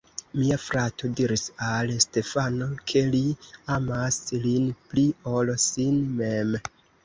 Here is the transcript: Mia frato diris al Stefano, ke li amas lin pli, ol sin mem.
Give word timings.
Mia 0.37 0.55
frato 0.67 1.09
diris 1.19 1.43
al 1.67 1.93
Stefano, 2.07 2.71
ke 2.93 3.05
li 3.11 3.21
amas 3.77 4.19
lin 4.49 4.69
pli, 4.89 5.07
ol 5.37 5.57
sin 5.69 6.05
mem. 6.19 6.61